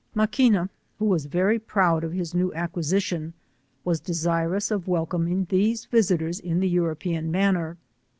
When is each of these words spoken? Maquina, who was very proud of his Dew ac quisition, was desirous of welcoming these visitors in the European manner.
Maquina, 0.15 0.67
who 0.97 1.05
was 1.05 1.27
very 1.27 1.59
proud 1.59 2.03
of 2.03 2.11
his 2.11 2.31
Dew 2.31 2.51
ac 2.55 2.69
quisition, 2.73 3.33
was 3.85 3.99
desirous 3.99 4.71
of 4.71 4.87
welcoming 4.87 5.45
these 5.49 5.85
visitors 5.85 6.39
in 6.39 6.59
the 6.59 6.67
European 6.69 7.29
manner. 7.29 7.77